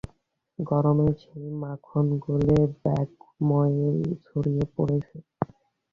গরমে 0.59 1.09
সেই 1.21 1.45
মাখন 1.61 2.05
গলে 2.25 2.59
ব্যাগময় 2.77 3.75
ছড়িয়ে 4.25 4.63
পড়েছে। 4.75 5.17